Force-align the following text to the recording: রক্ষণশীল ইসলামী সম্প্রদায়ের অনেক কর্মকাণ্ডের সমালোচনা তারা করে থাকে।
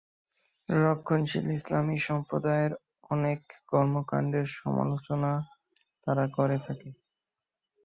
রক্ষণশীল 0.69 1.47
ইসলামী 1.57 1.97
সম্প্রদায়ের 2.07 2.73
অনেক 3.11 3.39
কর্মকাণ্ডের 3.71 4.47
সমালোচনা 4.57 5.31
তারা 6.07 6.25
করে 6.37 6.57
থাকে। 6.65 6.89